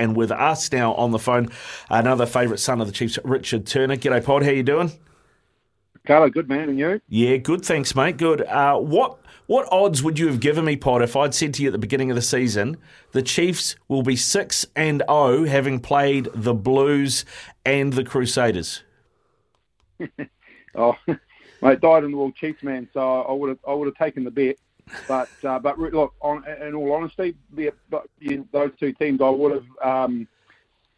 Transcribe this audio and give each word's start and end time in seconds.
And 0.00 0.16
with 0.16 0.32
us 0.32 0.72
now 0.72 0.94
on 0.94 1.10
the 1.10 1.18
phone, 1.18 1.50
another 1.90 2.24
favourite 2.24 2.58
son 2.58 2.80
of 2.80 2.86
the 2.86 2.92
Chiefs, 2.92 3.18
Richard 3.22 3.66
Turner. 3.66 3.96
G'day, 3.96 4.24
Pod. 4.24 4.42
How 4.42 4.50
you 4.50 4.62
doing? 4.62 4.90
Carlo, 6.06 6.30
good 6.30 6.48
man, 6.48 6.70
and 6.70 6.78
you? 6.78 7.02
Yeah, 7.08 7.36
good. 7.36 7.62
Thanks, 7.62 7.94
mate. 7.94 8.16
Good. 8.16 8.40
Uh, 8.42 8.78
what 8.78 9.18
what 9.46 9.68
odds 9.70 10.02
would 10.02 10.18
you 10.18 10.28
have 10.28 10.40
given 10.40 10.64
me, 10.64 10.76
Pod, 10.76 11.02
if 11.02 11.16
I'd 11.16 11.34
said 11.34 11.52
to 11.54 11.62
you 11.62 11.68
at 11.68 11.72
the 11.72 11.78
beginning 11.78 12.10
of 12.10 12.14
the 12.14 12.22
season 12.22 12.78
the 13.12 13.20
Chiefs 13.20 13.76
will 13.88 14.02
be 14.02 14.16
six 14.16 14.66
and 14.74 15.00
zero, 15.00 15.06
oh, 15.10 15.44
having 15.44 15.80
played 15.80 16.28
the 16.34 16.54
Blues 16.54 17.26
and 17.66 17.92
the 17.92 18.04
Crusaders? 18.04 18.82
oh, 20.74 20.96
mate, 21.62 21.80
died 21.80 22.04
in 22.04 22.12
the 22.12 22.16
world 22.16 22.34
Chiefs, 22.36 22.62
man. 22.62 22.88
So 22.94 23.22
I 23.22 23.32
would 23.32 23.50
have 23.50 23.58
I 23.68 23.74
would 23.74 23.86
have 23.86 23.96
taken 23.96 24.24
the 24.24 24.30
bet. 24.30 24.56
But 25.08 25.28
uh, 25.44 25.58
but 25.58 25.78
look, 25.78 26.14
on, 26.20 26.44
in 26.66 26.74
all 26.74 26.92
honesty, 26.92 27.36
the, 27.52 27.72
those 28.52 28.70
two 28.78 28.92
teams, 28.92 29.20
I 29.20 29.28
would 29.28 29.52
have. 29.52 29.66
Um, 29.82 30.28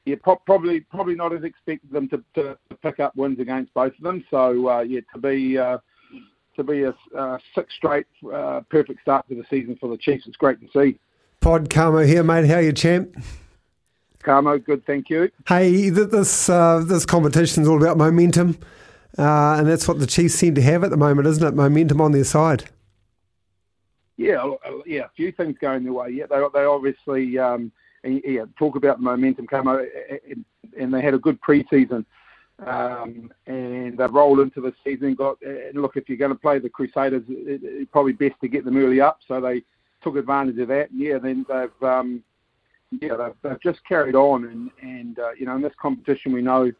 yeah, 0.05 0.17
pro- 0.21 0.37
probably 0.37 0.81
probably 0.81 1.15
not 1.15 1.33
as 1.33 1.45
expected 1.45 1.91
them 1.91 2.09
to, 2.09 2.25
to, 2.35 2.59
pick 2.83 2.99
up 2.99 3.15
wins 3.15 3.39
against 3.39 3.73
both 3.75 3.93
of 3.97 4.03
them. 4.03 4.25
So 4.31 4.69
uh, 4.69 4.81
yeah, 4.81 5.01
to 5.15 5.21
be 5.21 5.57
uh, 5.57 5.79
to 6.57 6.65
be 6.65 6.83
a 6.83 6.95
uh, 7.17 7.39
six 7.55 7.73
straight 7.75 8.07
uh, 8.33 8.63
perfect 8.69 9.01
start 9.03 9.29
to 9.29 9.35
the 9.35 9.45
season 9.49 9.77
for 9.81 9.89
the 9.89 9.97
Chiefs, 9.97 10.27
it's 10.27 10.37
great 10.37 10.59
to 10.61 10.67
see. 10.73 10.99
Pod 11.41 11.71
Camo 11.71 12.05
here, 12.05 12.23
mate. 12.23 12.47
How 12.47 12.57
are 12.57 12.63
you, 12.63 12.73
champ? 12.73 13.17
Camo, 14.23 14.59
good, 14.59 14.87
thank 14.87 15.11
you. 15.11 15.31
Hey, 15.49 15.91
this 15.91 16.49
uh, 16.49 16.83
this 16.85 17.05
competition 17.07 17.63
is 17.63 17.69
all 17.69 17.83
about 17.83 17.97
momentum, 17.97 18.59
uh, 19.19 19.57
and 19.59 19.69
that's 19.69 19.87
what 19.87 19.99
the 19.99 20.07
Chiefs 20.07 20.35
seem 20.35 20.55
to 20.55 20.63
have 20.63 20.85
at 20.85 20.91
the 20.91 20.97
moment, 20.97 21.27
isn't 21.29 21.47
it? 21.47 21.55
Momentum 21.55 22.01
on 22.01 22.13
their 22.13 22.25
side. 22.25 22.65
Yeah, 24.17 24.53
yeah, 24.87 25.05
a 25.05 25.11
few 25.17 25.33
things 25.33 25.57
going 25.61 25.85
their 25.85 25.93
way. 25.93 26.11
Yeah, 26.11 26.27
they 26.29 26.41
they 26.53 26.65
obviously. 26.65 27.39
Um, 27.39 27.73
yeah, 28.05 28.45
talk 28.59 28.77
about 28.77 29.01
momentum 29.01 29.47
came 29.47 29.69
out, 29.69 29.83
and 30.79 30.93
they 30.93 31.01
had 31.01 31.15
a 31.15 31.19
good 31.19 31.41
preseason. 31.41 32.05
Um, 32.67 33.33
and 33.47 33.99
they 33.99 34.07
rolled 34.07 34.41
into 34.41 34.61
the 34.61 34.73
season. 34.85 35.15
Got 35.15 35.41
and 35.43 35.81
look, 35.81 35.97
if 35.97 36.09
you're 36.09 36.19
going 36.19 36.33
to 36.33 36.39
play 36.39 36.59
the 36.59 36.69
Crusaders, 36.69 37.23
it's 37.29 37.91
probably 37.91 38.13
best 38.13 38.41
to 38.41 38.49
get 38.49 38.65
them 38.65 38.77
early 38.77 39.01
up. 39.01 39.19
So 39.27 39.41
they 39.41 39.63
took 40.03 40.17
advantage 40.17 40.59
of 40.59 40.69
that. 40.69 40.89
Yeah, 40.93 41.19
then 41.19 41.47
they've 41.49 41.89
um, 41.89 42.23
yeah 43.01 43.17
they've, 43.17 43.35
they've 43.43 43.63
just 43.63 43.81
carried 43.89 44.15
on, 44.15 44.45
and 44.47 44.71
and 44.83 45.19
uh, 45.19 45.33
you 45.39 45.47
know 45.47 45.57
in 45.57 45.63
this 45.63 45.73
competition 45.81 46.33
we 46.33 46.43
know 46.43 46.71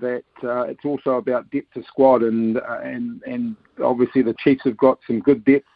that 0.00 0.24
uh, 0.44 0.62
it's 0.62 0.84
also 0.84 1.12
about 1.12 1.50
depth 1.50 1.76
of 1.76 1.84
squad, 1.86 2.22
and 2.22 2.58
uh, 2.58 2.80
and 2.82 3.22
and 3.24 3.56
obviously 3.82 4.22
the 4.22 4.34
Chiefs 4.38 4.62
have 4.64 4.76
got 4.76 4.98
some 5.06 5.20
good 5.20 5.44
depth 5.44 5.66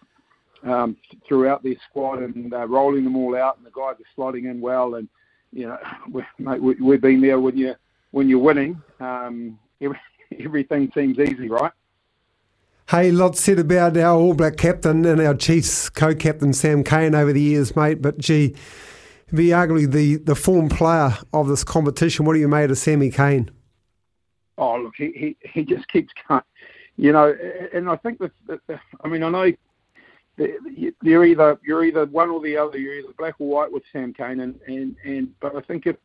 um, 0.63 0.97
throughout 1.27 1.63
their 1.63 1.77
squad 1.89 2.21
and 2.23 2.53
uh, 2.53 2.67
rolling 2.67 3.05
them 3.05 3.17
all 3.17 3.37
out, 3.37 3.57
and 3.57 3.67
the 3.67 3.71
guys 3.71 3.97
are 3.97 4.17
slotting 4.17 4.51
in 4.51 4.61
well. 4.61 4.97
And 4.97 5.09
you 5.53 5.67
know, 5.67 5.79
we, 6.11 6.23
mate, 6.39 6.63
we, 6.63 6.75
we've 6.75 7.01
been 7.01 7.21
there 7.21 7.41
when 7.41 7.57
you 7.57 7.75
when 8.11 8.29
you're 8.29 8.39
winning. 8.39 8.81
Um, 8.99 9.59
every, 9.81 9.99
everything 10.39 10.91
seems 10.95 11.19
easy, 11.19 11.49
right? 11.49 11.73
Hey, 12.89 13.13
lots 13.13 13.41
said 13.41 13.61
about 13.61 13.97
our 13.97 14.17
All 14.17 14.35
Black 14.35 14.57
captain 14.57 15.05
and 15.07 15.21
our 15.21 15.35
Chiefs 15.35 15.89
co-captain 15.91 16.53
Sam 16.53 16.83
Cane 16.83 17.15
over 17.15 17.33
the 17.33 17.41
years, 17.41 17.77
mate. 17.77 18.03
But 18.03 18.19
gee, 18.19 18.57
be 19.33 19.49
arguably 19.49 19.91
the 19.91 20.17
the 20.17 20.35
form 20.35 20.69
player 20.69 21.17
of 21.33 21.49
this 21.49 21.63
competition. 21.63 22.25
What 22.25 22.35
do 22.35 22.41
you 22.41 22.49
made 22.49 22.71
of 22.71 22.79
Sammy 22.79 23.11
Cane? 23.11 23.51
Oh, 24.59 24.77
look, 24.77 24.95
he, 24.97 25.13
he, 25.17 25.37
he 25.55 25.65
just 25.65 25.89
keeps 25.89 26.13
going. 26.29 26.43
You 26.97 27.13
know, 27.13 27.35
and 27.73 27.89
I 27.89 27.97
think 27.97 28.19
that, 28.19 28.61
I 29.03 29.09
mean, 29.09 29.23
I 29.23 29.31
know 29.31 29.53
you're 31.03 31.25
either 31.25 31.59
you're 31.65 31.85
either 31.85 32.07
one 32.07 32.31
or 32.31 32.41
the 32.41 32.57
other. 32.57 32.79
You're 32.79 32.99
either 32.99 33.13
black 33.19 33.35
or 33.39 33.49
white 33.49 33.73
with 33.73 33.83
Sam 33.93 34.13
Cane, 34.13 34.41
and 34.41 34.59
and, 34.67 34.97
and 35.05 35.29
but 35.41 35.57
I 35.57 35.61
think 35.63 35.87
if 35.87 35.97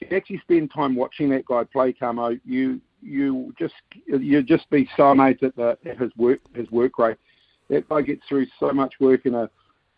you 0.00 0.16
actually 0.16 0.38
spend 0.38 0.72
time 0.72 0.94
watching 0.94 1.28
that 1.30 1.46
guy 1.46 1.64
play 1.64 1.92
Camo, 1.92 2.36
you 2.44 2.80
you 3.02 3.54
just 3.58 3.74
you 4.06 4.42
just 4.42 4.68
be 4.70 4.88
so 4.96 5.10
amazed 5.10 5.42
at 5.42 5.56
the 5.56 5.76
at 5.84 5.98
his 5.98 6.10
work 6.16 6.40
his 6.54 6.70
work 6.70 6.98
rate. 6.98 7.16
That 7.68 7.88
guy 7.88 8.02
gets 8.02 8.22
through 8.28 8.46
so 8.58 8.72
much 8.72 8.94
work 9.00 9.26
in 9.26 9.34
a 9.34 9.50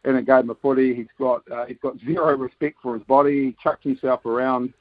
in 0.04 0.16
a 0.16 0.22
game 0.22 0.50
of 0.50 0.60
footy. 0.60 0.94
He's 0.94 1.06
got 1.18 1.42
uh, 1.50 1.66
he's 1.66 1.78
got 1.82 1.98
zero 2.04 2.36
respect 2.36 2.76
for 2.82 2.94
his 2.94 3.04
body. 3.04 3.46
He 3.46 3.56
chucks 3.62 3.84
himself 3.84 4.26
around, 4.26 4.72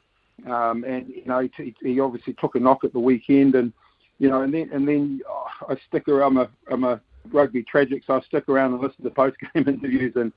um, 0.48 0.84
and 0.84 1.08
you 1.10 1.26
know 1.26 1.48
he, 1.58 1.76
he 1.82 2.00
obviously 2.00 2.34
took 2.34 2.56
a 2.56 2.60
knock 2.60 2.84
at 2.84 2.94
the 2.94 3.00
weekend, 3.00 3.56
and 3.56 3.74
you 4.20 4.30
know 4.30 4.42
and 4.42 4.54
then 4.54 4.70
and 4.74 4.88
then 4.88 5.22
oh, 5.30 5.48
I 5.70 5.76
stick 5.88 6.08
around. 6.08 6.38
I'm 6.38 6.46
a 6.46 6.50
I'm 6.72 6.84
a 6.84 7.02
rugby 7.32 7.64
tragic, 7.64 8.04
so 8.06 8.16
I 8.16 8.22
stuck 8.22 8.50
around 8.50 8.74
and 8.74 8.82
listened 8.82 9.04
to 9.04 9.10
post 9.10 9.38
game 9.40 9.68
interviews, 9.68 10.14
and 10.16 10.32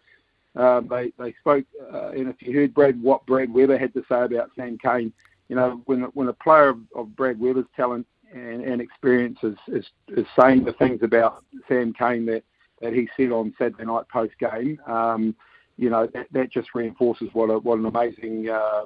uh, 0.56 0.80
they 0.80 1.12
they 1.18 1.34
spoke. 1.40 1.64
Uh, 1.92 2.10
and 2.10 2.28
if 2.28 2.36
you 2.40 2.56
heard 2.56 2.74
Brad 2.74 3.02
what 3.02 3.26
Brad 3.26 3.52
Weber 3.52 3.78
had 3.78 3.94
to 3.94 4.04
say 4.08 4.22
about 4.22 4.50
Sam 4.56 4.78
Cane, 4.78 5.12
you 5.48 5.56
know 5.56 5.80
when 5.86 6.02
when 6.14 6.28
a 6.28 6.32
player 6.32 6.68
of, 6.68 6.78
of 6.94 7.16
Brad 7.16 7.38
Weber's 7.38 7.66
talent 7.74 8.06
and, 8.32 8.62
and 8.62 8.80
experience 8.80 9.38
is, 9.42 9.56
is 9.68 9.86
is 10.08 10.26
saying 10.38 10.64
the 10.64 10.72
things 10.72 11.02
about 11.02 11.44
Sam 11.68 11.92
Cane 11.92 12.26
that 12.26 12.42
that 12.80 12.92
he 12.92 13.08
said 13.16 13.32
on 13.32 13.54
Saturday 13.58 13.84
night 13.84 14.08
post 14.08 14.34
game. 14.38 14.80
Um, 14.86 15.34
you 15.76 15.90
know 15.90 16.08
that, 16.14 16.26
that 16.32 16.52
just 16.52 16.68
reinforces 16.74 17.28
what 17.32 17.50
a, 17.50 17.58
what 17.58 17.78
an 17.78 17.86
amazing 17.86 18.48
uh, 18.48 18.84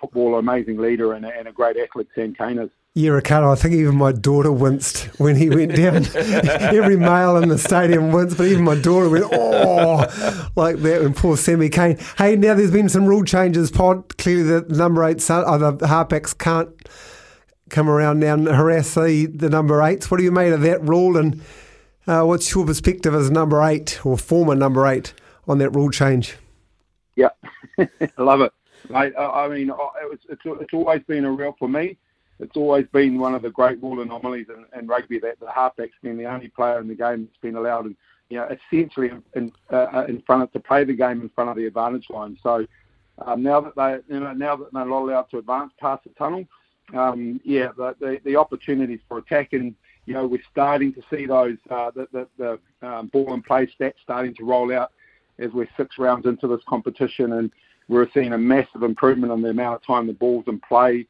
footballer, 0.00 0.38
amazing 0.38 0.78
leader, 0.78 1.14
and 1.14 1.24
a, 1.24 1.36
and 1.36 1.48
a 1.48 1.52
great 1.52 1.76
athlete 1.76 2.08
Sam 2.14 2.34
Cane 2.34 2.58
is. 2.58 2.70
Yeah, 2.98 3.10
Ricardo, 3.10 3.52
I 3.52 3.54
think 3.54 3.76
even 3.76 3.94
my 3.94 4.10
daughter 4.10 4.50
winced 4.50 5.04
when 5.20 5.36
he 5.36 5.48
went 5.48 5.76
down. 5.76 6.04
Every 6.16 6.96
male 6.96 7.36
in 7.36 7.48
the 7.48 7.56
stadium 7.56 8.10
winced, 8.10 8.36
but 8.36 8.48
even 8.48 8.64
my 8.64 8.74
daughter 8.74 9.08
went, 9.08 9.26
oh, 9.32 10.50
like 10.56 10.78
that 10.78 11.02
when 11.02 11.14
poor 11.14 11.36
Sammy 11.36 11.68
Cane. 11.68 11.96
Hey, 12.16 12.34
now 12.34 12.54
there's 12.54 12.72
been 12.72 12.88
some 12.88 13.06
rule 13.06 13.22
changes, 13.22 13.70
Pod. 13.70 14.18
Clearly 14.18 14.42
the 14.42 14.74
number 14.74 15.04
eight, 15.04 15.30
uh, 15.30 15.58
the 15.58 15.86
halfbacks 15.86 16.36
can't 16.36 16.70
come 17.70 17.88
around 17.88 18.18
now 18.18 18.34
and 18.34 18.48
harass 18.48 18.94
the, 18.94 19.26
the 19.26 19.48
number 19.48 19.80
eights. 19.80 20.10
What 20.10 20.16
do 20.16 20.24
you 20.24 20.32
made 20.32 20.52
of 20.52 20.62
that 20.62 20.82
rule 20.82 21.16
and 21.16 21.40
uh, 22.08 22.24
what's 22.24 22.52
your 22.52 22.66
perspective 22.66 23.14
as 23.14 23.30
number 23.30 23.62
eight 23.62 24.04
or 24.04 24.18
former 24.18 24.56
number 24.56 24.84
eight 24.88 25.14
on 25.46 25.58
that 25.58 25.70
rule 25.70 25.92
change? 25.92 26.34
Yeah, 27.14 27.28
I 27.78 27.86
love 28.18 28.40
it. 28.40 28.52
Mate, 28.90 29.12
I 29.16 29.46
mean, 29.46 29.70
it's, 30.10 30.24
it's, 30.28 30.42
it's 30.44 30.74
always 30.74 31.02
been 31.04 31.24
a 31.24 31.30
real, 31.30 31.54
for 31.60 31.68
me, 31.68 31.96
it's 32.40 32.56
always 32.56 32.86
been 32.92 33.18
one 33.18 33.34
of 33.34 33.42
the 33.42 33.50
great 33.50 33.82
rule 33.82 34.00
anomalies 34.00 34.46
in, 34.48 34.64
in 34.78 34.86
rugby 34.86 35.18
that 35.20 35.40
the 35.40 35.50
halfback's 35.50 35.96
been 36.02 36.16
the 36.16 36.26
only 36.26 36.48
player 36.48 36.78
in 36.80 36.88
the 36.88 36.94
game 36.94 37.24
that's 37.24 37.40
been 37.42 37.56
allowed, 37.56 37.86
you 38.30 38.38
know, 38.38 38.48
essentially 38.72 39.10
in, 39.34 39.52
uh, 39.70 40.04
in 40.08 40.22
front 40.22 40.42
of 40.42 40.52
to 40.52 40.60
play 40.60 40.84
the 40.84 40.92
game 40.92 41.20
in 41.20 41.28
front 41.30 41.50
of 41.50 41.56
the 41.56 41.66
advantage 41.66 42.08
line. 42.10 42.38
So 42.42 42.66
um, 43.24 43.42
now 43.42 43.60
that 43.60 43.74
they, 43.74 44.14
you 44.14 44.20
know, 44.20 44.32
now 44.32 44.56
that 44.56 44.72
they're 44.72 44.84
not 44.84 45.00
allowed 45.00 45.30
to 45.30 45.38
advance 45.38 45.72
past 45.80 46.04
the 46.04 46.10
tunnel, 46.10 46.44
um, 46.94 47.40
yeah, 47.44 47.68
the, 47.76 47.94
the, 48.00 48.20
the 48.24 48.36
opportunities 48.36 49.00
for 49.08 49.18
attack 49.18 49.52
and 49.52 49.74
you 50.06 50.14
know 50.14 50.26
we're 50.26 50.40
starting 50.50 50.92
to 50.94 51.02
see 51.10 51.26
those 51.26 51.58
uh, 51.70 51.90
the, 51.90 52.08
the, 52.12 52.28
the 52.38 52.88
um, 52.88 53.08
ball 53.08 53.34
and 53.34 53.44
play 53.44 53.66
stats 53.66 53.94
starting 54.02 54.34
to 54.36 54.44
roll 54.44 54.72
out 54.72 54.92
as 55.38 55.52
we're 55.52 55.68
six 55.76 55.98
rounds 55.98 56.24
into 56.24 56.48
this 56.48 56.62
competition 56.66 57.34
and 57.34 57.52
we're 57.88 58.08
seeing 58.12 58.32
a 58.32 58.38
massive 58.38 58.82
improvement 58.82 59.32
in 59.32 59.42
the 59.42 59.50
amount 59.50 59.76
of 59.76 59.86
time 59.86 60.06
the 60.06 60.12
ball's 60.12 60.44
in 60.46 60.60
play. 60.60 61.06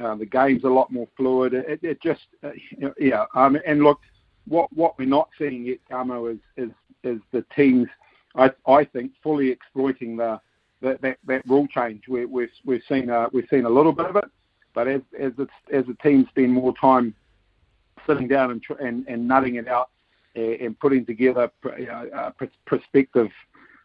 Uh, 0.00 0.14
the 0.14 0.26
game's 0.26 0.64
a 0.64 0.68
lot 0.68 0.90
more 0.90 1.08
fluid. 1.16 1.54
It, 1.54 1.80
it 1.82 2.02
just, 2.02 2.26
uh, 2.42 2.50
yeah. 2.98 3.24
Um, 3.34 3.58
and 3.66 3.82
look, 3.82 4.00
what 4.46 4.72
what 4.72 4.98
we're 4.98 5.06
not 5.06 5.28
seeing 5.38 5.64
yet, 5.64 5.78
Camo, 5.90 6.26
is 6.26 6.38
is 6.56 6.70
is 7.04 7.20
the 7.32 7.44
teams, 7.54 7.88
I 8.34 8.50
I 8.66 8.84
think, 8.84 9.12
fully 9.22 9.50
exploiting 9.50 10.16
the 10.16 10.40
that 10.80 11.00
that, 11.02 11.18
that 11.26 11.46
rule 11.46 11.66
change. 11.68 12.08
We, 12.08 12.24
we've 12.24 12.50
we've 12.64 12.82
seen 12.88 13.10
a, 13.10 13.28
we've 13.32 13.48
seen 13.50 13.66
a 13.66 13.70
little 13.70 13.92
bit 13.92 14.06
of 14.06 14.16
it, 14.16 14.24
but 14.74 14.88
as 14.88 15.02
as 15.18 15.32
it's, 15.38 15.52
as 15.72 15.86
the 15.86 15.96
teams 16.02 16.28
spend 16.28 16.52
more 16.52 16.74
time 16.80 17.14
sitting 18.06 18.28
down 18.28 18.50
and 18.50 18.62
and, 18.80 19.06
and 19.08 19.28
nutting 19.28 19.56
it 19.56 19.68
out 19.68 19.90
and 20.34 20.78
putting 20.80 21.04
together 21.04 21.50
uh, 21.64 22.30
prospective 22.64 23.28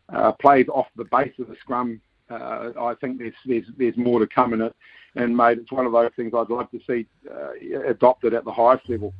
uh, 0.10 0.32
plays 0.34 0.68
off 0.70 0.88
the 0.96 1.06
base 1.06 1.34
of 1.40 1.48
the 1.48 1.56
scrum, 1.60 2.02
uh, 2.30 2.72
I 2.80 2.94
think 2.96 3.20
there's, 3.20 3.34
there's 3.46 3.66
there's 3.78 3.98
more 3.98 4.20
to 4.20 4.28
come 4.28 4.54
in 4.54 4.62
it. 4.62 4.76
And 5.16 5.36
mate, 5.36 5.58
it's 5.58 5.72
one 5.72 5.86
of 5.86 5.92
those 5.92 6.12
things 6.16 6.34
I'd 6.36 6.50
like 6.50 6.70
to 6.72 6.80
see 6.86 7.08
uh, 7.30 7.82
adopted 7.88 8.34
at 8.34 8.46
the 8.46 8.52
highest 8.52 8.88
level. 8.88 9.14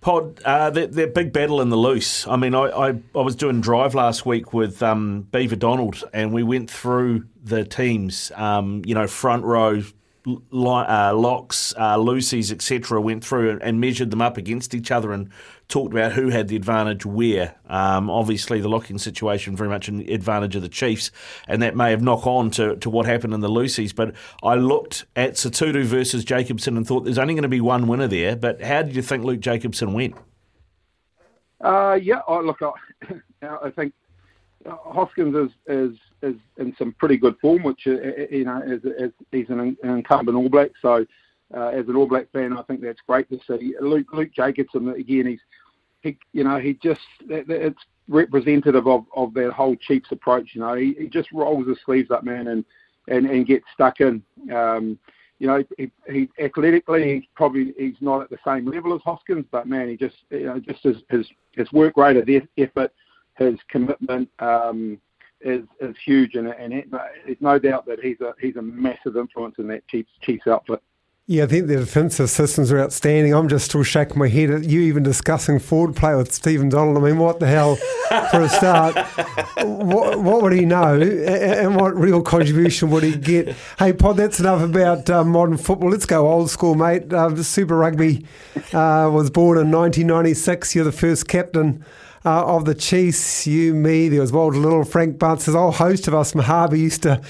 Pod, 0.00 0.42
uh, 0.44 0.68
that 0.70 1.14
big 1.14 1.32
battle 1.32 1.62
in 1.62 1.70
the 1.70 1.78
loose. 1.78 2.26
I 2.26 2.36
mean, 2.36 2.54
I, 2.54 2.64
I, 2.64 2.88
I 3.14 3.20
was 3.20 3.36
doing 3.36 3.62
drive 3.62 3.94
last 3.94 4.26
week 4.26 4.52
with 4.52 4.82
um, 4.82 5.22
Beaver 5.30 5.56
Donald, 5.56 6.04
and 6.12 6.32
we 6.32 6.42
went 6.42 6.70
through 6.70 7.26
the 7.42 7.64
teams. 7.64 8.30
Um, 8.34 8.82
you 8.84 8.94
know, 8.94 9.06
front 9.06 9.44
row, 9.44 9.82
uh, 10.26 11.12
locks, 11.14 11.74
uh, 11.76 11.96
loosies, 11.96 12.50
etc., 12.50 13.00
went 13.00 13.24
through 13.24 13.58
and 13.60 13.80
measured 13.80 14.10
them 14.10 14.22
up 14.22 14.36
against 14.36 14.74
each 14.74 14.90
other 14.90 15.12
and 15.12 15.28
talked 15.68 15.92
about 15.92 16.12
who 16.12 16.28
had 16.28 16.48
the 16.48 16.56
advantage 16.56 17.04
where. 17.04 17.54
Um, 17.68 18.08
obviously, 18.08 18.60
the 18.60 18.68
locking 18.68 18.98
situation 18.98 19.56
very 19.56 19.68
much 19.68 19.88
an 19.88 20.00
advantage 20.08 20.56
of 20.56 20.62
the 20.62 20.68
Chiefs, 20.68 21.10
and 21.46 21.60
that 21.62 21.76
may 21.76 21.90
have 21.90 22.02
knock 22.02 22.26
on 22.26 22.50
to, 22.52 22.76
to 22.76 22.90
what 22.90 23.06
happened 23.06 23.34
in 23.34 23.40
the 23.40 23.50
loosies. 23.50 23.94
But 23.94 24.14
I 24.42 24.54
looked 24.54 25.04
at 25.14 25.34
Sotutu 25.34 25.84
versus 25.84 26.24
Jacobson 26.24 26.76
and 26.76 26.86
thought 26.86 27.04
there's 27.04 27.18
only 27.18 27.34
going 27.34 27.42
to 27.42 27.48
be 27.48 27.60
one 27.60 27.86
winner 27.86 28.08
there. 28.08 28.36
But 28.36 28.62
how 28.62 28.82
did 28.82 28.96
you 28.96 29.02
think 29.02 29.24
Luke 29.24 29.40
Jacobson 29.40 29.92
went? 29.92 30.14
Uh, 31.60 31.98
yeah, 32.00 32.20
oh, 32.28 32.40
look, 32.40 32.60
I, 32.62 33.14
I 33.62 33.70
think 33.70 33.94
Hoskins 34.66 35.34
is, 35.36 35.50
is 35.66 35.98
is 36.22 36.36
in 36.58 36.74
some 36.78 36.94
pretty 36.98 37.16
good 37.16 37.36
form, 37.40 37.62
which 37.62 37.86
uh, 37.86 37.92
you 38.30 38.44
know 38.44 38.62
is, 38.66 38.84
is, 38.84 39.12
he's 39.30 39.48
an, 39.50 39.76
incumbent 39.82 40.36
All 40.36 40.48
Black. 40.48 40.70
So 40.80 41.04
uh, 41.56 41.66
as 41.68 41.88
an 41.88 41.96
All 41.96 42.06
Black 42.06 42.30
fan, 42.32 42.56
I 42.56 42.62
think 42.62 42.80
that's 42.80 43.00
great 43.06 43.28
to 43.30 43.38
see. 43.46 43.74
Luke 43.80 44.06
Luke 44.12 44.30
Jacobson 44.34 44.88
again, 44.90 45.26
he's 45.26 45.40
he 46.02 46.18
you 46.32 46.44
know 46.44 46.58
he 46.58 46.74
just 46.82 47.00
it's 47.28 47.80
representative 48.08 48.86
of, 48.86 49.06
of 49.16 49.34
that 49.34 49.52
whole 49.52 49.76
Chiefs 49.76 50.12
approach. 50.12 50.50
You 50.52 50.60
know, 50.60 50.74
he, 50.74 50.94
he 50.98 51.08
just 51.08 51.32
rolls 51.32 51.66
his 51.66 51.78
sleeves 51.84 52.10
up, 52.10 52.24
man, 52.24 52.48
and 52.48 52.64
and, 53.08 53.26
and 53.26 53.46
gets 53.46 53.64
stuck 53.74 54.00
in. 54.00 54.22
Um, 54.52 54.98
you 55.38 55.46
know, 55.46 55.64
he, 55.76 55.90
he 56.08 56.28
athletically 56.42 57.14
he's 57.14 57.28
probably 57.34 57.74
he's 57.76 57.96
not 58.00 58.22
at 58.22 58.30
the 58.30 58.38
same 58.46 58.66
level 58.66 58.94
as 58.94 59.02
Hoskins, 59.02 59.46
but 59.50 59.66
man, 59.66 59.88
he 59.88 59.96
just 59.96 60.16
you 60.30 60.46
know 60.46 60.58
just 60.58 60.82
his 60.82 60.96
his, 61.10 61.26
his 61.52 61.72
work 61.72 61.96
rate 61.96 62.16
of 62.16 62.28
effort, 62.56 62.92
his 63.36 63.56
commitment 63.68 64.28
um, 64.38 65.00
is 65.40 65.64
is 65.80 65.94
huge, 66.04 66.34
and 66.34 66.48
and 66.48 66.72
it, 66.72 66.90
there's 66.90 67.40
no 67.40 67.58
doubt 67.58 67.86
that 67.86 68.00
he's 68.00 68.20
a 68.20 68.34
he's 68.40 68.56
a 68.56 68.62
massive 68.62 69.16
influence 69.16 69.56
in 69.58 69.68
that 69.68 69.86
Chiefs 69.88 70.10
Chiefs 70.20 70.46
outfit. 70.46 70.82
Yeah, 71.26 71.44
I 71.44 71.46
think 71.46 71.68
the 71.68 71.76
defensive 71.76 72.28
systems 72.28 72.70
are 72.70 72.78
outstanding. 72.78 73.32
I'm 73.32 73.48
just 73.48 73.64
still 73.64 73.82
shaking 73.82 74.18
my 74.18 74.28
head 74.28 74.50
at 74.50 74.64
you 74.64 74.82
even 74.82 75.02
discussing 75.02 75.58
forward 75.58 75.96
play 75.96 76.14
with 76.14 76.30
Stephen 76.30 76.68
Donald. 76.68 76.98
I 76.98 77.00
mean, 77.00 77.16
what 77.16 77.40
the 77.40 77.46
hell, 77.46 77.76
for 78.30 78.42
a 78.42 78.48
start? 78.50 78.94
what, 79.62 80.20
what, 80.20 80.42
would 80.42 80.52
he 80.52 80.66
know 80.66 81.00
and 81.00 81.76
what 81.76 81.96
real 81.96 82.20
contribution 82.20 82.90
would 82.90 83.04
he 83.04 83.16
get? 83.16 83.56
Hey, 83.78 83.94
Pod, 83.94 84.18
that's 84.18 84.38
enough 84.38 84.60
about 84.60 85.08
uh, 85.08 85.24
modern 85.24 85.56
football. 85.56 85.88
Let's 85.88 86.04
go 86.04 86.30
old 86.30 86.50
school, 86.50 86.74
mate. 86.74 87.10
Uh, 87.10 87.34
Super 87.42 87.78
Rugby 87.78 88.26
uh, 88.74 89.08
was 89.10 89.30
born 89.30 89.56
in 89.56 89.70
1996. 89.70 90.74
You're 90.74 90.84
the 90.84 90.92
first 90.92 91.26
captain 91.26 91.86
uh, 92.24 92.44
of 92.46 92.64
the 92.64 92.74
Chiefs, 92.74 93.46
you, 93.46 93.74
me, 93.74 94.08
there 94.08 94.20
was 94.20 94.32
Walter 94.32 94.58
Little, 94.58 94.84
Frank 94.84 95.18
Bunce, 95.18 95.44
there's 95.44 95.54
a 95.54 95.58
whole 95.58 95.72
host 95.72 96.08
of 96.08 96.14
us. 96.14 96.32
Mahaba 96.32 96.78
used 96.78 97.02
to 97.02 97.20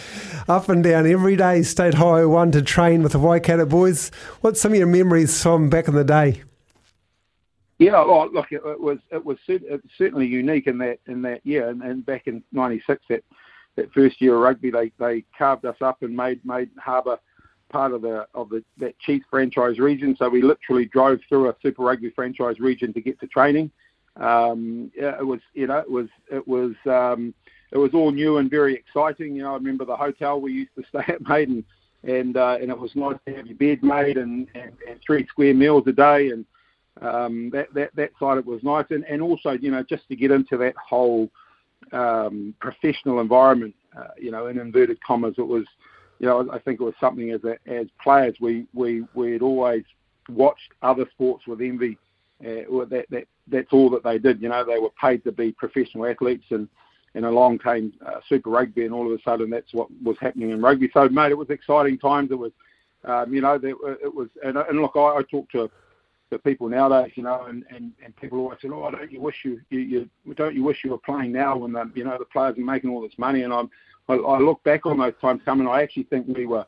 up 0.46 0.68
and 0.68 0.84
down 0.84 1.06
every 1.06 1.36
day, 1.36 1.62
State 1.62 1.94
Highway 1.94 2.24
1 2.24 2.52
to 2.52 2.62
train 2.62 3.02
with 3.02 3.12
the 3.12 3.18
Waikato 3.18 3.66
boys. 3.66 4.10
What's 4.40 4.60
some 4.60 4.72
of 4.72 4.78
your 4.78 4.86
memories 4.86 5.42
from 5.42 5.68
back 5.68 5.88
in 5.88 5.94
the 5.94 6.04
day? 6.04 6.42
Yeah, 7.78 8.04
well, 8.04 8.30
look, 8.32 8.52
it, 8.52 8.62
it 8.64 8.80
was 8.80 8.98
it 9.10 9.24
was 9.24 9.36
certainly 9.98 10.28
unique 10.28 10.68
in 10.68 10.78
that 10.78 11.00
in 11.08 11.22
that 11.22 11.44
year, 11.44 11.68
and, 11.70 11.82
and 11.82 12.06
back 12.06 12.28
in 12.28 12.40
'96, 12.52 13.02
that 13.08 13.24
that 13.74 13.92
first 13.92 14.20
year 14.20 14.36
of 14.36 14.42
rugby, 14.42 14.70
they 14.70 14.92
they 15.00 15.24
carved 15.36 15.64
us 15.64 15.76
up 15.80 16.02
and 16.02 16.16
made 16.16 16.40
made 16.44 16.70
Harbour 16.78 17.18
part 17.70 17.92
of 17.92 18.02
the 18.02 18.28
of 18.32 18.48
the 18.48 18.62
that 18.78 18.96
Chiefs 19.00 19.26
franchise 19.28 19.80
region. 19.80 20.14
So 20.16 20.28
we 20.28 20.40
literally 20.40 20.84
drove 20.84 21.18
through 21.28 21.48
a 21.48 21.56
Super 21.60 21.82
Rugby 21.82 22.10
franchise 22.10 22.60
region 22.60 22.92
to 22.92 23.00
get 23.00 23.18
to 23.18 23.26
training 23.26 23.72
um, 24.16 24.90
it 24.94 25.26
was 25.26 25.40
you 25.54 25.66
know 25.66 25.78
it 25.78 25.90
was 25.90 26.08
it 26.30 26.46
was 26.46 26.72
um, 26.86 27.34
it 27.72 27.78
was 27.78 27.90
all 27.94 28.12
new 28.12 28.38
and 28.38 28.50
very 28.50 28.74
exciting. 28.74 29.34
You 29.34 29.42
know, 29.42 29.52
I 29.52 29.54
remember 29.54 29.84
the 29.84 29.96
hotel 29.96 30.40
we 30.40 30.52
used 30.52 30.74
to 30.76 30.84
stay 30.88 31.12
at, 31.12 31.26
Maiden, 31.28 31.64
and 32.04 32.36
uh, 32.36 32.58
and 32.60 32.70
it 32.70 32.78
was 32.78 32.94
nice 32.94 33.16
to 33.26 33.34
have 33.34 33.46
your 33.46 33.56
bed 33.56 33.82
made 33.82 34.16
and, 34.16 34.48
and, 34.54 34.72
and 34.88 35.00
three 35.04 35.26
square 35.26 35.54
meals 35.54 35.84
a 35.86 35.92
day, 35.92 36.30
and 36.30 36.44
um, 37.02 37.50
that 37.50 37.72
that 37.74 37.90
that 37.96 38.10
side 38.20 38.38
it 38.38 38.46
was 38.46 38.62
nice, 38.62 38.86
and 38.90 39.04
and 39.04 39.20
also 39.20 39.50
you 39.50 39.70
know 39.70 39.82
just 39.82 40.06
to 40.08 40.16
get 40.16 40.30
into 40.30 40.56
that 40.58 40.74
whole 40.76 41.28
um, 41.92 42.54
professional 42.60 43.20
environment, 43.20 43.74
uh, 43.98 44.08
you 44.16 44.30
know, 44.30 44.46
in 44.46 44.58
inverted 44.58 45.02
commas, 45.02 45.34
it 45.38 45.46
was. 45.46 45.64
You 46.20 46.28
know, 46.28 46.48
I 46.52 46.60
think 46.60 46.80
it 46.80 46.84
was 46.84 46.94
something 47.00 47.32
as 47.32 47.40
a, 47.42 47.56
as 47.68 47.88
players 48.00 48.36
we 48.40 48.66
we 48.72 49.04
we 49.14 49.32
had 49.32 49.42
always 49.42 49.82
watched 50.28 50.70
other 50.80 51.06
sports 51.12 51.44
with 51.48 51.60
envy 51.60 51.98
uh, 52.40 52.84
that, 52.88 53.06
that 53.10 53.26
that's 53.48 53.72
all 53.72 53.90
that 53.90 54.02
they 54.02 54.18
did. 54.18 54.40
You 54.40 54.48
know, 54.48 54.64
they 54.64 54.78
were 54.78 54.90
paid 55.00 55.24
to 55.24 55.32
be 55.32 55.52
professional 55.52 56.06
athletes, 56.06 56.46
and 56.50 56.68
and 57.14 57.24
along 57.24 57.58
came 57.58 57.92
uh, 58.04 58.20
Super 58.28 58.50
Rugby, 58.50 58.84
and 58.84 58.92
all 58.92 59.06
of 59.06 59.18
a 59.18 59.22
sudden 59.22 59.50
that's 59.50 59.72
what 59.72 59.88
was 60.02 60.16
happening 60.20 60.50
in 60.50 60.60
rugby. 60.60 60.90
So, 60.92 61.08
mate, 61.08 61.30
it 61.30 61.38
was 61.38 61.50
exciting 61.50 61.98
times. 61.98 62.32
It 62.32 62.38
was, 62.38 62.50
um, 63.04 63.32
you 63.32 63.40
know, 63.40 63.56
there, 63.56 63.70
it 64.02 64.12
was, 64.12 64.28
and, 64.44 64.56
and 64.56 64.80
look, 64.80 64.92
I, 64.96 65.18
I 65.18 65.22
talk 65.30 65.50
to 65.52 65.70
to 66.30 66.38
people 66.38 66.68
nowadays, 66.68 67.12
you 67.16 67.22
know, 67.22 67.44
and, 67.44 67.64
and, 67.68 67.92
and 68.02 68.16
people 68.16 68.38
always 68.38 68.58
say, 68.60 68.68
oh, 68.68 68.90
don't 68.90 69.12
you 69.12 69.20
wish 69.20 69.36
you, 69.44 69.60
you, 69.68 70.08
you 70.24 70.34
don't 70.34 70.54
you 70.54 70.64
wish 70.64 70.78
you 70.82 70.90
were 70.90 70.98
playing 70.98 71.32
now 71.32 71.56
when 71.56 71.72
the 71.72 71.90
you 71.94 72.02
know 72.02 72.16
the 72.18 72.24
players 72.24 72.58
are 72.58 72.62
making 72.62 72.90
all 72.90 73.02
this 73.02 73.18
money? 73.18 73.42
And 73.42 73.52
I'm, 73.52 73.70
I, 74.08 74.14
I 74.14 74.38
look 74.38 74.62
back 74.64 74.86
on 74.86 74.98
those 74.98 75.12
times 75.20 75.42
coming. 75.44 75.68
I 75.68 75.82
actually 75.82 76.04
think 76.04 76.26
we 76.26 76.46
were 76.46 76.66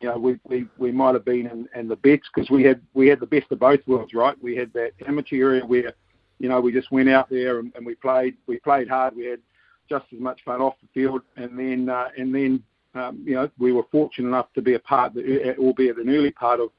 you 0.00 0.08
know, 0.08 0.18
we 0.18 0.38
we, 0.44 0.66
we 0.78 0.92
might 0.92 1.14
have 1.14 1.24
been 1.24 1.46
in, 1.46 1.68
in 1.74 1.88
the 1.88 1.96
bets 1.96 2.28
because 2.34 2.50
we 2.50 2.62
had 2.62 2.80
we 2.94 3.06
had 3.06 3.20
the 3.20 3.26
best 3.26 3.46
of 3.50 3.58
both 3.58 3.80
worlds, 3.86 4.14
right? 4.14 4.34
We 4.42 4.56
had 4.56 4.72
that 4.72 4.92
amateur 5.06 5.36
area 5.36 5.64
where, 5.64 5.92
you 6.40 6.48
know, 6.48 6.60
we 6.60 6.72
just 6.72 6.90
went 6.90 7.08
out 7.08 7.28
there 7.28 7.60
and, 7.60 7.70
and 7.76 7.86
we 7.86 7.94
played 7.94 8.34
we 8.46 8.58
played 8.58 8.88
hard. 8.88 9.14
We 9.14 9.26
had 9.26 9.40
just 9.88 10.06
as 10.12 10.18
much 10.18 10.40
fun 10.44 10.60
off 10.62 10.74
the 10.80 10.88
field, 10.94 11.20
and 11.36 11.56
then 11.56 11.88
uh, 11.88 12.08
and 12.16 12.34
then 12.34 12.62
um, 12.94 13.22
you 13.24 13.34
know 13.34 13.48
we 13.58 13.72
were 13.72 13.84
fortunate 13.92 14.28
enough 14.28 14.52
to 14.54 14.62
be 14.62 14.74
a 14.74 14.78
part, 14.80 15.12
albeit 15.58 15.98
an 15.98 16.08
early 16.08 16.32
part 16.32 16.58
of 16.58 16.70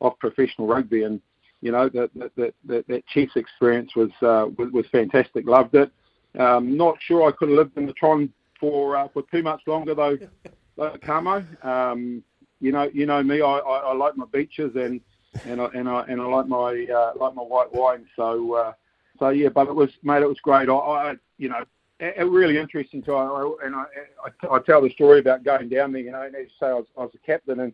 of 0.00 0.18
professional 0.20 0.68
rugby, 0.68 1.02
and 1.02 1.20
you 1.60 1.72
know 1.72 1.88
that 1.88 2.10
that 2.14 2.54
that, 2.66 2.86
that 2.86 3.06
Chiefs 3.08 3.34
experience 3.34 3.90
was, 3.96 4.10
uh, 4.22 4.46
was 4.56 4.70
was 4.72 4.86
fantastic. 4.92 5.44
Loved 5.44 5.74
it. 5.74 5.90
Um, 6.38 6.76
not 6.76 6.96
sure 7.00 7.28
I 7.28 7.32
could 7.32 7.48
have 7.48 7.58
lived 7.58 7.76
in 7.76 7.86
the 7.86 7.92
Tron 7.94 8.32
for 8.60 8.96
uh, 8.96 9.08
for 9.08 9.22
too 9.32 9.42
much 9.42 9.60
longer 9.66 9.94
though, 9.94 10.16
though 10.76 10.96
Camo. 11.04 11.44
Um, 11.64 12.22
you 12.60 12.70
know, 12.70 12.88
you 12.92 13.06
know 13.06 13.24
me. 13.24 13.40
I, 13.40 13.58
I, 13.58 13.78
I 13.78 13.94
like 13.94 14.16
my 14.16 14.26
beaches 14.32 14.70
and 14.76 15.00
and 15.46 15.60
I 15.60 15.68
and 15.74 15.88
I 15.88 16.04
and 16.08 16.20
I 16.20 16.24
like 16.26 16.46
my 16.46 16.86
uh, 16.94 17.12
like 17.16 17.34
my 17.34 17.42
white 17.42 17.72
wine. 17.72 18.06
So 18.14 18.54
uh, 18.54 18.72
so 19.20 19.28
yeah, 19.28 19.50
but 19.50 19.68
it 19.68 19.74
was 19.74 19.90
mate, 20.02 20.22
it 20.22 20.28
was 20.28 20.40
great. 20.40 20.68
I, 20.68 20.72
I 20.72 21.14
you 21.38 21.48
know, 21.48 21.62
it, 22.00 22.14
it 22.16 22.24
really 22.24 22.58
interesting 22.58 23.02
to 23.04 23.14
I, 23.14 23.54
and 23.64 23.76
I, 23.76 23.84
I 24.24 24.56
I 24.56 24.58
tell 24.58 24.82
the 24.82 24.90
story 24.90 25.20
about 25.20 25.44
going 25.44 25.68
down 25.68 25.92
there. 25.92 26.02
You 26.02 26.10
know, 26.10 26.22
and 26.22 26.34
as 26.34 26.46
you 26.46 26.52
say, 26.58 26.66
I 26.66 26.74
was, 26.74 26.86
I 26.98 27.02
was 27.02 27.12
a 27.14 27.26
captain 27.26 27.60
and 27.60 27.72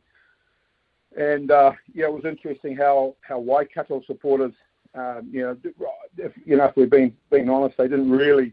and 1.16 1.50
uh, 1.50 1.72
yeah, 1.94 2.06
it 2.06 2.12
was 2.12 2.26
interesting 2.26 2.76
how 2.76 3.14
how 3.22 3.38
Waikato 3.38 4.02
supporters, 4.06 4.52
um, 4.94 5.30
you 5.32 5.42
know, 5.42 5.56
if 6.18 6.32
you 6.44 6.56
know 6.56 6.64
if 6.64 6.76
we're 6.76 6.86
being 6.86 7.14
being 7.30 7.48
honest, 7.48 7.78
they 7.78 7.88
didn't 7.88 8.10
really. 8.10 8.52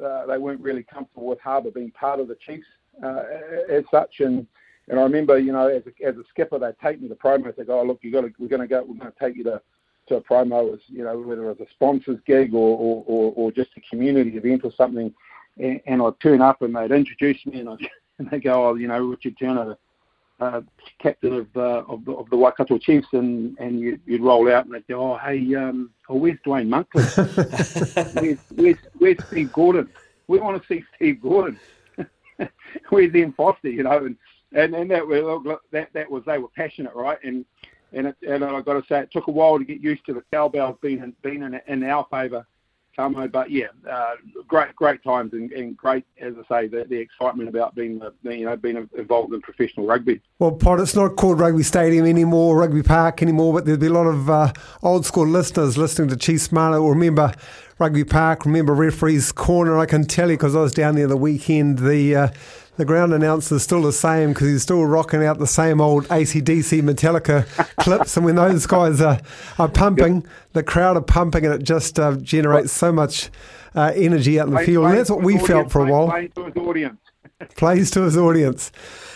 Uh, 0.00 0.26
they 0.26 0.38
weren't 0.38 0.60
really 0.60 0.84
comfortable 0.84 1.26
with 1.26 1.40
Harbour 1.40 1.72
being 1.72 1.90
part 1.90 2.20
of 2.20 2.28
the 2.28 2.36
Chiefs 2.36 2.68
uh, 3.04 3.24
as 3.68 3.82
such, 3.90 4.20
and 4.20 4.46
and 4.88 4.98
I 4.98 5.02
remember, 5.02 5.38
you 5.38 5.52
know, 5.52 5.68
as 5.68 5.82
a, 5.86 6.06
as 6.06 6.16
a 6.16 6.22
skipper, 6.30 6.58
they'd 6.58 6.78
take 6.82 7.00
me 7.00 7.08
to 7.08 7.14
promo. 7.14 7.54
They 7.54 7.64
go, 7.64 7.80
oh, 7.80 7.84
look, 7.84 7.98
you 8.02 8.10
got 8.10 8.24
we're 8.38 8.48
going 8.48 8.62
to 8.62 8.66
go, 8.66 8.84
we're 8.86 8.96
going 8.96 9.12
to 9.12 9.18
take 9.18 9.36
you 9.36 9.44
to, 9.44 9.60
to 10.08 10.16
a 10.16 10.20
promo 10.20 10.72
as, 10.72 10.80
you 10.88 11.04
know, 11.04 11.18
whether 11.18 11.50
it's 11.50 11.60
a 11.60 11.66
sponsor's 11.70 12.18
gig 12.26 12.54
or, 12.54 12.76
or, 12.78 13.04
or, 13.06 13.32
or 13.36 13.52
just 13.52 13.70
a 13.76 13.80
community 13.88 14.36
event 14.36 14.62
or 14.64 14.72
something. 14.76 15.12
And, 15.58 15.80
and 15.86 16.02
I'd 16.02 16.20
turn 16.20 16.40
up 16.40 16.62
and 16.62 16.74
they'd 16.74 16.90
introduce 16.90 17.44
me 17.46 17.60
and, 17.60 17.70
I'd, 17.70 17.88
and 18.18 18.30
they 18.30 18.38
go, 18.38 18.68
oh, 18.68 18.74
you 18.74 18.88
know, 18.88 18.98
Richard 18.98 19.36
Turner, 19.38 19.76
uh, 20.40 20.60
captain 21.00 21.32
of, 21.32 21.46
uh, 21.56 21.82
of, 21.88 22.04
the, 22.04 22.12
of 22.12 22.30
the 22.30 22.36
Waikato 22.36 22.78
Chiefs, 22.78 23.08
and, 23.12 23.56
and 23.58 23.80
you, 23.80 23.98
you'd 24.06 24.22
roll 24.22 24.52
out 24.52 24.66
and 24.66 24.74
they'd 24.74 24.86
go, 24.86 25.14
oh, 25.14 25.18
hey, 25.18 25.54
um, 25.54 25.90
oh, 26.08 26.16
where's 26.16 26.38
Duane 26.44 26.70
Monkley? 26.70 27.02
where's, 28.14 28.38
where's, 28.54 28.76
where's 28.98 29.16
Steve 29.26 29.52
Gordon? 29.52 29.88
We 30.28 30.38
want 30.38 30.60
to 30.62 30.68
see 30.68 30.84
Steve 30.96 31.20
Gordon. 31.20 31.58
where's 32.90 33.14
Ian 33.14 33.32
Foster? 33.32 33.68
You 33.68 33.82
know, 33.82 34.04
and 34.04 34.16
and 34.52 34.74
and 34.74 34.90
that 34.90 35.06
was 35.06 35.58
that 35.72 35.88
that 35.92 36.10
was 36.10 36.22
they 36.24 36.38
were 36.38 36.48
passionate, 36.48 36.94
right? 36.94 37.18
And 37.22 37.44
and 37.92 38.08
it, 38.08 38.16
and 38.26 38.44
I've 38.44 38.64
got 38.64 38.74
to 38.74 38.86
say, 38.86 39.00
it 39.00 39.10
took 39.10 39.28
a 39.28 39.30
while 39.30 39.58
to 39.58 39.64
get 39.64 39.80
used 39.80 40.04
to 40.06 40.14
the 40.14 40.22
cowbells 40.32 40.76
being 40.82 40.98
in, 40.98 41.14
being 41.22 41.42
in, 41.42 41.60
in 41.66 41.82
our 41.84 42.06
favour, 42.10 42.46
Camo. 42.94 43.28
But 43.28 43.50
yeah, 43.50 43.68
uh, 43.88 44.14
great 44.46 44.74
great 44.74 45.02
times 45.02 45.32
and, 45.32 45.50
and 45.52 45.76
great, 45.76 46.04
as 46.20 46.34
I 46.50 46.62
say, 46.62 46.68
the, 46.68 46.84
the 46.84 46.96
excitement 46.96 47.48
about 47.48 47.74
being 47.74 48.00
you 48.24 48.44
know 48.44 48.56
being 48.56 48.88
involved 48.96 49.32
in 49.32 49.40
professional 49.40 49.86
rugby. 49.86 50.20
Well, 50.38 50.52
Pod, 50.52 50.80
it's 50.80 50.96
not 50.96 51.16
called 51.16 51.40
Rugby 51.40 51.62
Stadium 51.62 52.06
anymore, 52.06 52.56
Rugby 52.58 52.82
Park 52.82 53.22
anymore, 53.22 53.52
but 53.52 53.64
there'll 53.64 53.80
be 53.80 53.86
a 53.86 53.92
lot 53.92 54.06
of 54.06 54.28
uh, 54.28 54.52
old 54.82 55.06
school 55.06 55.26
listeners 55.26 55.78
listening 55.78 56.08
to 56.08 56.16
Chief 56.16 56.40
Smart 56.40 56.72
will 56.72 56.90
remember 56.90 57.32
Rugby 57.78 58.02
Park, 58.02 58.44
remember 58.44 58.74
Referee's 58.74 59.30
Corner. 59.30 59.78
I 59.78 59.86
can 59.86 60.04
tell 60.04 60.30
you 60.30 60.36
because 60.36 60.56
I 60.56 60.60
was 60.60 60.72
down 60.72 60.96
there 60.96 61.06
the 61.06 61.16
weekend. 61.16 61.78
The 61.78 62.16
uh, 62.16 62.28
the 62.76 62.84
ground 62.84 63.12
announcer 63.12 63.56
is 63.56 63.62
still 63.62 63.82
the 63.82 63.92
same 63.92 64.30
because 64.30 64.48
he's 64.48 64.62
still 64.62 64.84
rocking 64.84 65.24
out 65.24 65.38
the 65.38 65.46
same 65.46 65.80
old 65.80 66.06
ACDC 66.08 66.82
Metallica 66.82 67.46
clips. 67.80 68.16
And 68.16 68.26
when 68.26 68.34
those 68.34 68.66
guys 68.66 69.00
are, 69.00 69.20
are 69.58 69.68
pumping, 69.68 70.26
the 70.54 70.62
crowd 70.64 70.96
are 70.96 71.02
pumping, 71.02 71.44
and 71.44 71.54
it 71.54 71.62
just 71.62 72.00
uh, 72.00 72.16
generates 72.16 72.72
so 72.72 72.90
much 72.92 73.30
uh, 73.76 73.92
energy 73.94 74.40
out 74.40 74.48
in 74.48 74.54
the 74.54 74.60
field. 74.60 74.86
And 74.86 74.98
that's 74.98 75.10
what 75.10 75.22
we 75.22 75.38
felt 75.38 75.70
for 75.70 75.86
a 75.86 75.90
while. 75.90 76.08
Plays 76.08 76.30
to 76.34 76.44
his 76.46 76.56
audience. 76.56 77.00
plays 77.56 77.90
to 77.92 78.02
his 78.02 78.16
audience. 78.16 78.72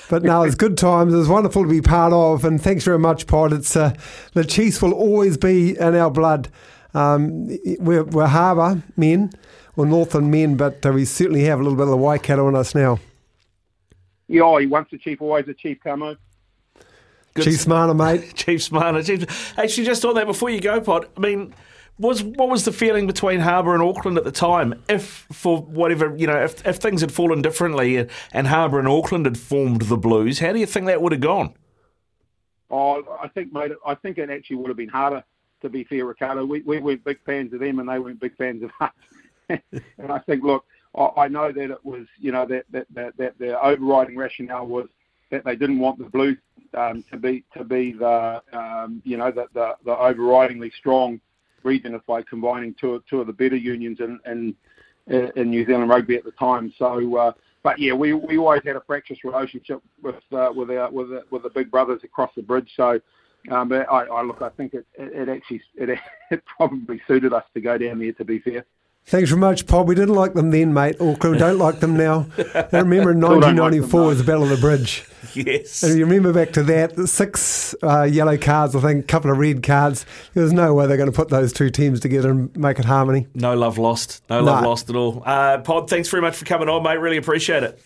But 0.08 0.22
now 0.22 0.42
it's 0.42 0.54
good 0.54 0.76
times. 0.76 1.14
It's 1.14 1.28
wonderful 1.28 1.62
to 1.62 1.68
be 1.68 1.80
part 1.80 2.12
of. 2.12 2.44
And 2.44 2.62
thanks 2.62 2.84
very 2.84 2.98
much, 2.98 3.26
Pod. 3.26 3.52
It's 3.52 3.74
uh, 3.74 3.94
the 4.34 4.44
Chiefs 4.44 4.82
will 4.82 4.92
always 4.92 5.36
be 5.36 5.76
in 5.76 5.96
our 5.96 6.10
blood. 6.10 6.48
Um, 6.94 7.48
we're, 7.78 8.04
we're 8.04 8.26
Harbour 8.26 8.82
men 8.96 9.32
or 9.76 9.86
Northern 9.86 10.30
men, 10.30 10.56
but 10.56 10.84
uh, 10.84 10.92
we 10.92 11.04
certainly 11.04 11.44
have 11.44 11.58
a 11.58 11.62
little 11.62 11.76
bit 11.76 11.84
of 11.84 11.90
the 11.90 11.96
Waikato 11.96 12.48
in 12.48 12.54
us 12.54 12.74
now. 12.74 12.98
Yeah, 14.28 14.60
he 14.60 14.66
wants 14.66 14.90
the 14.90 14.98
chief, 14.98 15.20
always 15.20 15.48
a 15.48 15.54
chief, 15.54 15.78
Camo. 15.82 16.16
Good. 17.34 17.44
Chief 17.44 17.60
Smarter, 17.60 17.94
mate. 17.94 18.32
chief 18.34 18.62
Smarter. 18.62 19.02
Chief. 19.02 19.58
Actually, 19.58 19.86
just 19.86 20.04
on 20.04 20.14
that 20.14 20.26
before 20.26 20.50
you 20.50 20.60
go, 20.60 20.80
Pod. 20.80 21.06
I 21.16 21.20
mean, 21.20 21.54
was 21.98 22.22
what 22.22 22.48
was 22.48 22.64
the 22.64 22.72
feeling 22.72 23.06
between 23.06 23.40
Harbour 23.40 23.74
and 23.74 23.82
Auckland 23.82 24.18
at 24.18 24.24
the 24.24 24.32
time? 24.32 24.82
If 24.88 25.26
for 25.32 25.58
whatever 25.62 26.14
you 26.16 26.26
know, 26.26 26.42
if 26.42 26.66
if 26.66 26.76
things 26.76 27.00
had 27.00 27.12
fallen 27.12 27.40
differently 27.40 27.96
and, 27.96 28.10
and 28.32 28.46
Harbour 28.46 28.78
and 28.78 28.88
Auckland 28.88 29.24
had 29.24 29.38
formed 29.38 29.82
the 29.82 29.96
Blues, 29.96 30.40
how 30.40 30.52
do 30.52 30.58
you 30.58 30.66
think 30.66 30.86
that 30.86 31.00
would 31.00 31.12
have 31.12 31.20
gone? 31.20 31.54
Oh, 32.70 33.04
I 33.22 33.28
think, 33.28 33.52
mate. 33.52 33.72
I 33.86 33.94
think 33.94 34.18
it 34.18 34.30
actually 34.30 34.56
would 34.56 34.68
have 34.68 34.76
been 34.76 34.88
harder. 34.88 35.24
To 35.62 35.68
be 35.68 35.84
fair, 35.84 36.04
Ricardo, 36.04 36.44
we 36.44 36.60
we 36.62 36.78
weren't 36.78 37.04
big 37.04 37.18
fans 37.24 37.52
of 37.52 37.60
them, 37.60 37.78
and 37.78 37.88
they 37.88 37.98
weren't 37.98 38.20
big 38.20 38.36
fans 38.36 38.62
of 38.62 38.70
us. 38.80 39.58
and 39.70 40.12
I 40.12 40.18
think, 40.20 40.42
look, 40.42 40.64
I, 40.96 41.08
I 41.22 41.28
know 41.28 41.52
that 41.52 41.70
it 41.70 41.84
was, 41.84 42.06
you 42.18 42.32
know, 42.32 42.46
that 42.46 42.64
that 42.70 42.86
that, 42.94 43.16
that 43.16 43.38
the 43.38 43.60
overriding 43.60 44.16
rationale 44.16 44.66
was 44.66 44.88
that 45.30 45.44
they 45.44 45.56
didn't 45.56 45.78
want 45.78 45.98
the 45.98 46.04
Blues 46.04 46.38
um, 46.76 47.04
to 47.10 47.16
be 47.16 47.44
to 47.56 47.64
be 47.64 47.92
the 47.92 48.42
um, 48.52 49.02
you 49.04 49.16
know 49.16 49.30
the, 49.30 49.46
the 49.54 49.74
the 49.84 49.94
overridingly 49.94 50.72
strong 50.74 51.20
region 51.62 51.94
if 51.94 52.04
by 52.06 52.22
combining 52.22 52.74
two 52.74 53.02
two 53.08 53.20
of 53.20 53.26
the 53.26 53.32
better 53.32 53.56
unions 53.56 53.98
in 54.00 54.18
in, 54.26 54.54
in 55.36 55.50
New 55.50 55.64
Zealand 55.66 55.88
rugby 55.88 56.16
at 56.16 56.24
the 56.24 56.32
time. 56.32 56.72
So. 56.78 57.16
Uh, 57.16 57.32
but 57.64 57.78
yeah, 57.78 57.92
we 57.92 58.12
we 58.12 58.38
always 58.38 58.62
had 58.64 58.74
a 58.74 58.80
fractious 58.80 59.22
relationship 59.22 59.80
with 60.02 60.16
uh, 60.32 60.50
with 60.52 60.68
our 60.70 60.90
with 60.90 61.10
the, 61.10 61.22
with 61.30 61.44
the 61.44 61.50
big 61.50 61.70
brothers 61.70 62.00
across 62.02 62.32
the 62.34 62.42
bridge. 62.42 62.68
So, 62.76 63.00
um, 63.50 63.68
but 63.68 63.90
I, 63.90 64.04
I 64.04 64.22
look, 64.22 64.42
I 64.42 64.50
think 64.50 64.74
it, 64.74 64.86
it, 64.94 65.12
it 65.12 65.28
actually 65.28 65.62
it, 65.76 65.98
it 66.30 66.42
probably 66.56 67.00
suited 67.06 67.32
us 67.32 67.44
to 67.54 67.60
go 67.60 67.78
down 67.78 67.98
there. 67.98 68.12
To 68.12 68.24
be 68.24 68.38
fair. 68.38 68.64
Thanks 69.04 69.30
very 69.30 69.40
much, 69.40 69.66
Paul. 69.66 69.84
We 69.84 69.96
didn't 69.96 70.14
like 70.14 70.34
them 70.34 70.50
then, 70.50 70.72
mate. 70.72 71.00
Auckland 71.00 71.38
don't 71.38 71.58
like 71.58 71.80
them 71.80 71.96
now. 71.96 72.26
I 72.38 72.68
remember 72.72 73.10
in 73.10 73.20
1994 73.20 74.00
like 74.00 74.08
was 74.08 74.18
the 74.18 74.24
Battle 74.24 74.44
of 74.44 74.50
the 74.50 74.56
Bridge. 74.58 75.04
Yes. 75.34 75.82
And 75.82 75.98
you 75.98 76.04
remember 76.04 76.32
back 76.32 76.52
to 76.52 76.62
that, 76.64 77.08
six 77.08 77.74
uh, 77.82 78.04
yellow 78.04 78.38
cards, 78.38 78.76
I 78.76 78.80
think, 78.80 79.04
a 79.04 79.06
couple 79.06 79.30
of 79.30 79.38
red 79.38 79.62
cards. 79.62 80.06
There 80.34 80.44
was 80.44 80.52
no 80.52 80.72
way 80.74 80.86
they're 80.86 80.96
going 80.96 81.10
to 81.10 81.16
put 81.16 81.30
those 81.30 81.52
two 81.52 81.68
teams 81.68 82.00
together 82.00 82.30
and 82.30 82.56
make 82.56 82.78
it 82.78 82.84
harmony. 82.84 83.26
No 83.34 83.56
love 83.56 83.76
lost. 83.76 84.22
No 84.30 84.40
love 84.40 84.62
lost 84.62 84.88
at 84.88 84.94
all. 84.94 85.22
Uh, 85.26 85.58
Pod, 85.58 85.90
thanks 85.90 86.08
very 86.08 86.20
much 86.20 86.36
for 86.36 86.44
coming 86.44 86.68
on, 86.68 86.82
mate. 86.82 86.98
Really 86.98 87.16
appreciate 87.16 87.64
it. 87.64 87.82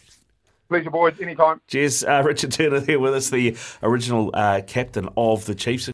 Pleasure, 0.69 0.91
boys. 0.91 1.15
Anytime. 1.21 1.61
Cheers. 1.69 2.03
Uh, 2.03 2.23
Richard 2.25 2.51
Turner 2.53 2.81
here 2.81 2.99
with 2.99 3.15
us, 3.15 3.31
the 3.31 3.57
original 3.83 4.31
uh, 4.35 4.63
captain 4.67 5.09
of 5.17 5.45
the 5.47 5.55
Chiefs. 5.55 5.85